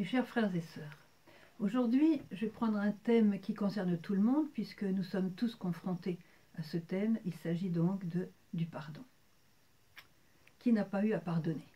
[0.00, 0.96] Mes chers frères et sœurs,
[1.58, 5.54] aujourd'hui je vais prendre un thème qui concerne tout le monde puisque nous sommes tous
[5.54, 6.18] confrontés
[6.56, 7.18] à ce thème.
[7.26, 9.04] Il s'agit donc de, du pardon.
[10.58, 11.68] Qui n'a pas eu à pardonner?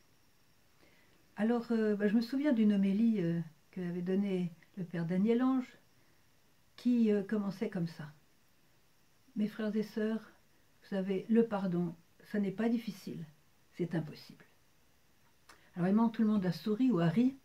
[1.37, 3.41] Alors euh, bah, je me souviens d'une homélie euh,
[3.73, 5.77] que avait donnée le père Daniel Ange
[6.77, 8.11] qui euh, commençait comme ça.
[9.37, 10.33] Mes frères et sœurs,
[10.81, 11.95] vous savez, le pardon,
[12.33, 13.23] ça n'est pas difficile,
[13.75, 14.47] c'est impossible.
[15.75, 17.37] Alors vraiment, tout le monde a souri ou a ri,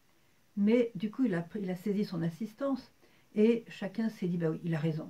[0.60, 2.92] mais du coup, il a, saisi son assistance
[3.34, 5.10] et chacun s'est dit, bah oui, il a raison.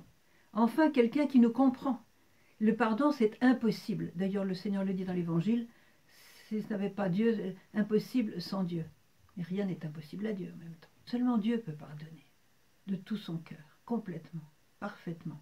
[0.52, 2.00] Enfin, quelqu'un qui nous comprend.
[2.60, 4.12] Le pardon, c'est impossible.
[4.14, 5.66] D'ailleurs, le Seigneur le dit dans l'Évangile,
[6.46, 8.84] si ce n'avait pas Dieu, impossible sans Dieu.
[9.38, 10.88] Rien n'est impossible à Dieu en même temps.
[11.04, 12.26] Seulement Dieu peut pardonner,
[12.86, 15.40] de tout son cœur, complètement, parfaitement.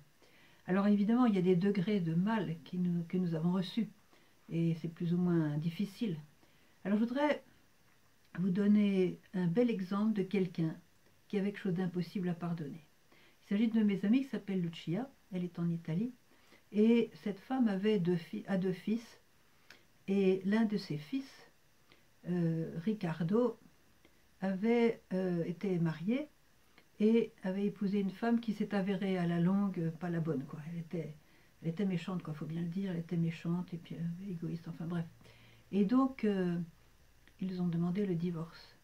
[0.66, 3.90] Alors évidemment, il y a des degrés de mal que nous avons reçus,
[4.48, 6.16] et c'est plus ou moins difficile.
[6.84, 7.42] Alors je voudrais
[8.39, 10.77] vous donner un bel exemple de quelqu'un
[11.28, 12.84] qui avait quelque chose d'impossible à pardonner.
[13.42, 16.12] Il s'agit de mes amis qui s'appelle Lucia, elle est en Italie,
[16.72, 19.20] et cette femme avait deux a deux fils,
[20.06, 21.50] et l'un de ses fils,
[22.28, 23.58] euh, Ricardo,
[24.41, 26.28] avait euh, été marié
[27.00, 30.61] et avait épousé une femme qui s'est avérée à la longue pas la bonne, quoi.
[30.73, 31.14] Elle était,
[31.62, 34.69] elle était méchante, quoi, faut bien le dire, elle était méchante et puis euh, égoïste,
[34.69, 35.06] enfin bref.
[35.73, 36.27] Et donc,
[37.41, 38.77] ils ont demandé le divorce.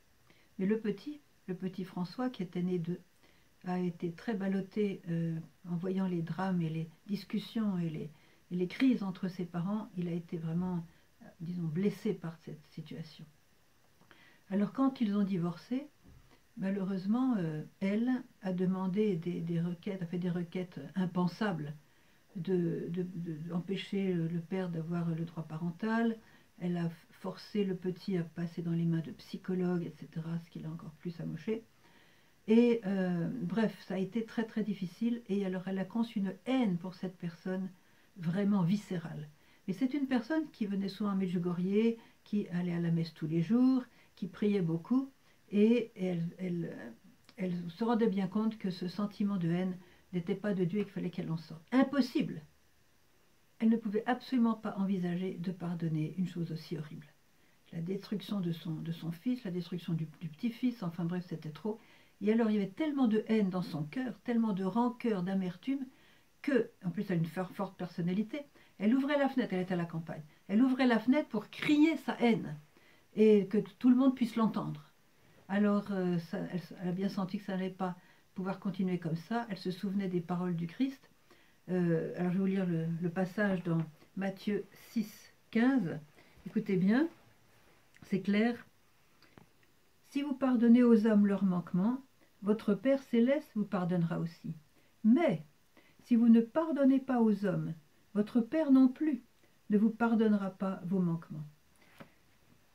[0.58, 3.00] Mais le petit, le petit François, qui était né d'eux,
[3.66, 5.38] a été très ballotté euh,
[5.68, 8.10] en voyant les drames et les discussions et
[8.50, 9.88] les, crises entre ses parents.
[9.96, 10.84] Il a été vraiment,
[11.22, 13.24] euh, disons, blessé par cette situation.
[14.50, 15.86] Alors quand ils ont divorcé,
[16.56, 18.10] malheureusement, euh, elle
[18.42, 21.74] a demandé des, requêtes, a fait des requêtes impensables
[22.36, 26.16] d'empêcher de, le père d'avoir le droit parental.
[26.58, 30.60] Elle a forcer le petit à passer dans les mains de psychologues, etc., ce qui
[30.60, 31.64] l'a encore plus amoché.
[32.46, 36.34] Et euh, bref, ça a été très très difficile, et alors elle a conçu une
[36.46, 37.70] haine pour cette personne
[38.16, 39.28] vraiment viscérale.
[39.66, 43.26] Mais c'est une personne qui venait souvent à Medjugorje, qui allait à la messe tous
[43.26, 43.82] les jours,
[44.14, 45.10] qui priait beaucoup,
[45.50, 46.94] et elle, elle,
[47.36, 49.76] elle se rendait bien compte que ce sentiment de haine
[50.12, 51.64] n'était pas de Dieu et qu'il fallait qu'elle en sorte.
[51.72, 52.42] Impossible
[53.64, 57.06] Elle ne pouvait absolument pas envisager de pardonner une chose aussi horrible
[57.72, 61.80] la destruction de son, fils, la destruction du, petit-fils, enfin bref, c'était trop.
[62.20, 65.84] Et alors il y avait tellement de haine dans son cœur, tellement de rancœur, d'amertume,
[66.42, 68.42] que, en plus elle a une forte personnalité,
[68.78, 71.96] elle ouvrait la fenêtre, elle était à la campagne, elle ouvrait la fenêtre pour crier
[71.96, 72.56] sa haine,
[73.16, 74.92] et que tout le monde puisse l'entendre.
[75.48, 76.18] Alors euh,
[76.82, 77.96] elle, a bien senti que ça n'allait pas
[78.34, 81.10] pouvoir continuer comme ça, elle se souvenait des paroles du Christ.
[81.70, 83.78] Euh, alors je vais vous lire le, passage dans
[84.16, 85.98] Matthieu 6, 15.
[86.46, 87.08] Écoutez bien
[88.06, 88.66] c'est clair.
[90.02, 92.02] Si vous pardonnez aux hommes leurs manquements,
[92.42, 94.54] votre Père céleste vous pardonnera aussi.
[95.02, 95.42] Mais
[96.04, 97.72] si vous ne pardonnez pas aux hommes,
[98.14, 99.22] votre Père non plus
[99.70, 101.46] ne vous pardonnera pas vos manquements.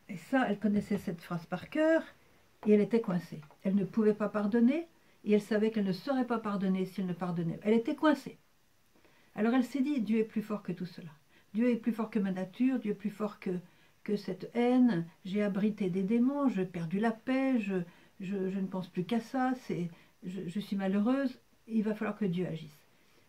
[0.09, 2.01] Et ça, elle connaissait cette phrase par cœur
[2.65, 3.41] et elle était coincée.
[3.63, 4.87] Elle ne pouvait pas pardonner
[5.23, 7.59] et elle savait qu'elle ne serait pas pardonnée si elle ne pardonnait.
[7.61, 8.39] Elle était coincée.
[9.39, 11.11] Alors elle s'est dit, Dieu est plus fort que tout cela.
[11.53, 13.53] Dieu est plus fort que ma nature, Dieu est plus fort que,
[14.17, 17.75] cette haine, j'ai abrité des démons, j'ai perdu la paix, je,
[18.19, 19.53] ne pense plus qu'à ça,
[20.23, 21.39] je, suis malheureuse,
[21.69, 22.77] il va falloir que Dieu agisse.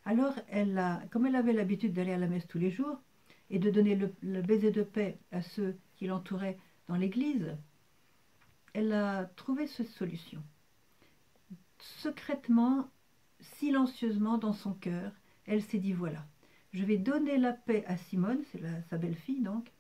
[0.05, 3.01] Alors, elle a, comme elle avait l'habitude d'aller à la messe tous les jours
[3.49, 7.57] et de donner le baiser de paix à ceux qui l'entouraient dans l'église,
[8.73, 10.43] elle a trouvé cette solution.
[11.79, 12.91] Secrètement,
[13.41, 15.13] silencieusement dans son cœur,
[15.51, 16.25] elle s'est dit voilà,
[16.73, 19.73] je vais donner la paix à Simone, c'est sa belle-fille donc,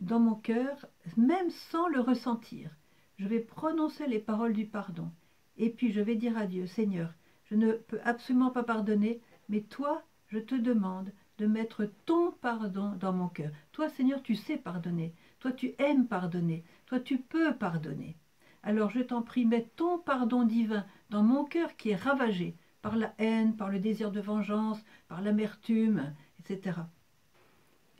[0.00, 0.84] dans mon cœur,
[1.16, 2.70] même sans le ressentir.
[3.18, 5.10] Je vais prononcer les paroles du pardon.
[5.56, 7.14] Et puis je vais dire à Dieu, Seigneur,
[7.46, 12.94] je ne peux absolument pas pardonner, mais toi, je te demande de mettre ton pardon
[13.00, 13.52] dans mon cœur.
[13.72, 15.14] Toi, Seigneur, tu sais pardonner.
[15.38, 16.62] Toi, tu aimes pardonner.
[16.84, 18.18] Toi, tu peux pardonner.
[18.62, 22.54] Alors je t'en prie, mets ton pardon divin dans mon cœur qui est ravagé
[22.86, 24.78] par la haine, par le désir de vengeance,
[25.08, 26.82] par l'amertume, etc.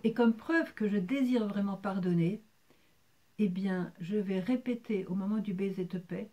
[0.05, 2.41] Et comme preuve que je désire vraiment pardonner,
[3.41, 6.31] eh bien, je vais répéter au moment du baiser de paix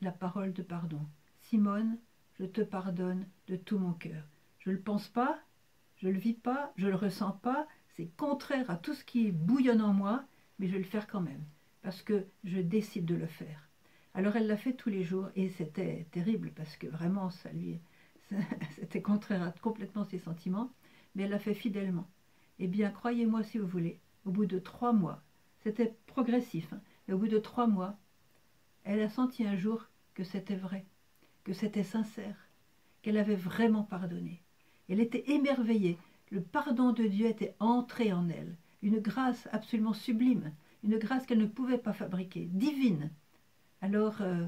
[0.00, 1.06] la parole de pardon.
[1.42, 1.96] Simone,
[2.40, 4.24] je te pardonne de tout mon cœur.
[4.58, 5.38] Je ne le pense pas,
[5.94, 9.04] je ne le vis pas, je ne le ressens pas, c'est contraire à tout ce
[9.04, 10.24] qui bouillonne en moi,
[10.58, 11.44] mais je vais le faire quand même,
[11.82, 13.68] parce que je décide de le faire.
[14.14, 17.80] Alors elle l'a fait tous les jours et c'était terrible parce que vraiment ça lui
[18.76, 20.72] c'était contraire à complètement ses sentiments,
[21.14, 22.08] mais elle l'a fait fidèlement.
[22.58, 25.22] Eh bien, croyez-moi si vous voulez, au bout de trois mois,
[25.60, 26.80] c'était progressif, hein,
[27.12, 27.98] au bout de trois mois,
[28.84, 30.86] elle a senti un jour que c'était vrai,
[31.44, 32.48] que c'était sincère,
[33.02, 34.42] qu'elle avait vraiment pardonné.
[34.88, 35.98] Elle était émerveillée.
[36.30, 38.56] Le pardon de Dieu était entré en elle.
[38.82, 40.52] Une grâce absolument sublime,
[40.82, 43.10] une grâce qu'elle ne pouvait pas fabriquer, divine.
[43.80, 44.46] Alors, euh,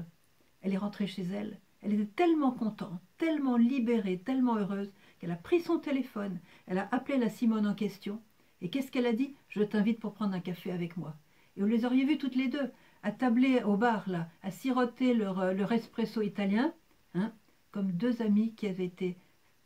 [0.61, 1.59] elle est rentrée chez elle.
[1.85, 6.89] Elle était tellement contente, tellement libérée, tellement heureuse, qu'elle a pris son téléphone, elle a
[6.91, 8.19] appelé la Simone en question.
[8.61, 9.35] Et qu'est-ce qu'elle a dit?
[9.49, 11.15] Je t'invite pour prendre un café avec moi.
[11.55, 12.71] Et vous les auriez vues toutes les deux,
[13.03, 16.73] à tabler au bar, là, à siroter leur, euh, leur espresso italien,
[17.13, 17.31] hein,
[17.69, 19.15] comme deux amies qui avaient été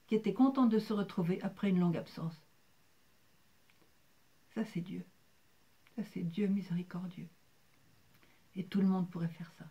[0.07, 2.35] qui étaient contentes de se retrouver après une longue absence.
[4.55, 5.05] Ça, c'est Dieu.
[5.95, 7.29] Ça, c'est Dieu miséricordieux.
[8.55, 9.69] Et tout le monde pourrait faire ça.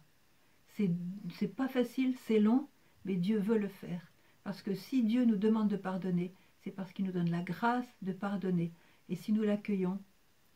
[1.31, 2.69] C'est pas facile, c'est long,
[3.05, 4.13] mais Dieu veut le faire.
[4.45, 6.33] Parce que si Dieu nous demande de pardonner,
[6.63, 8.73] c'est parce qu'il nous donne la grâce de pardonner.
[9.09, 9.99] Et si nous l'accueillons,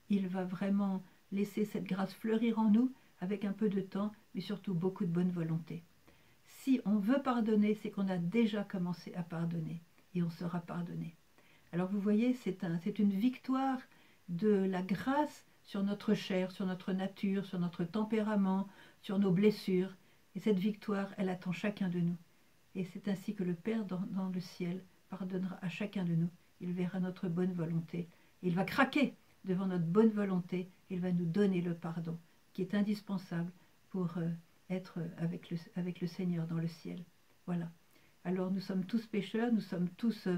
[0.09, 4.41] il va vraiment laisser cette grâce fleurir en nous avec un peu de temps, mais
[4.41, 5.83] surtout beaucoup de bonne volonté
[6.63, 9.83] si on veut pardonner, c'est qu'on a déjà commencé à pardonner
[10.15, 11.17] et on sera pardonné.
[11.73, 13.79] Alors vous voyez, c'est un, une victoire
[14.29, 18.69] de la grâce sur notre chair, sur notre nature, sur notre tempérament,
[19.01, 19.97] sur nos blessures.
[20.35, 22.17] Et cette victoire, elle attend chacun de nous.
[22.75, 26.31] Et c'est ainsi que le Père dans, le ciel pardonnera à chacun de nous.
[26.61, 28.09] Il verra notre bonne volonté.
[28.43, 29.15] Il va craquer
[29.45, 30.69] devant notre bonne volonté.
[30.91, 32.19] Il va nous donner le pardon
[32.53, 33.51] qui est indispensable
[33.91, 34.17] pour...
[34.19, 34.29] Euh,
[34.73, 37.03] être avec le, avec le Seigneur dans le ciel.
[37.47, 37.71] Voilà.
[38.25, 40.37] Alors nous sommes tous pécheurs, nous sommes tous euh,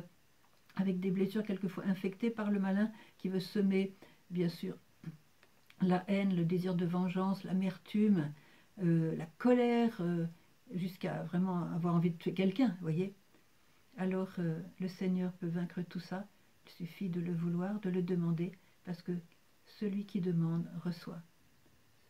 [0.77, 3.95] avec des blessures quelquefois infectées par le malin qui veut semer,
[4.31, 4.77] bien sûr,
[5.81, 8.33] la haine, le désir de vengeance, l'amertume,
[8.83, 10.27] euh, la colère, euh,
[10.73, 13.15] jusqu'à vraiment avoir envie de tuer quelqu'un, voyez.
[13.97, 14.33] Alors
[14.81, 16.27] le Seigneur peut vaincre tout ça,
[16.67, 18.51] il suffit de le vouloir, de le demander,
[18.85, 19.13] parce que
[19.79, 21.23] celui qui demande reçoit,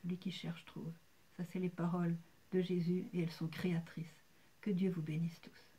[0.02, 0.92] celui qui cherche trouve.
[1.36, 2.16] Ça, c'est les paroles
[2.52, 4.24] de Jésus et elles sont créatrices.
[4.60, 5.73] Que Dieu vous bénisse tous.